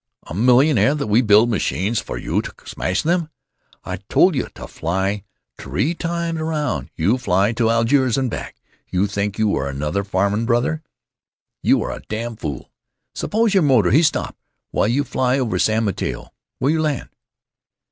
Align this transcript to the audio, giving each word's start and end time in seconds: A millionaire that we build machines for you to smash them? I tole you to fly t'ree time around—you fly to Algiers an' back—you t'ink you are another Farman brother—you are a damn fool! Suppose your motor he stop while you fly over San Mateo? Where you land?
A 0.25 0.33
millionaire 0.33 0.95
that 0.95 1.05
we 1.05 1.21
build 1.21 1.51
machines 1.51 1.99
for 1.99 2.17
you 2.17 2.41
to 2.41 2.51
smash 2.65 3.03
them? 3.03 3.29
I 3.83 3.97
tole 4.09 4.35
you 4.35 4.47
to 4.55 4.67
fly 4.67 5.23
t'ree 5.59 5.93
time 5.93 6.39
around—you 6.39 7.19
fly 7.19 7.51
to 7.51 7.69
Algiers 7.69 8.17
an' 8.17 8.27
back—you 8.27 9.05
t'ink 9.05 9.37
you 9.37 9.53
are 9.55 9.69
another 9.69 10.03
Farman 10.03 10.47
brother—you 10.47 11.83
are 11.83 11.91
a 11.91 12.01
damn 12.09 12.35
fool! 12.35 12.71
Suppose 13.13 13.53
your 13.53 13.61
motor 13.61 13.91
he 13.91 14.01
stop 14.01 14.35
while 14.71 14.87
you 14.87 15.03
fly 15.03 15.37
over 15.37 15.59
San 15.59 15.83
Mateo? 15.83 16.29
Where 16.57 16.71
you 16.71 16.81
land? 16.81 17.09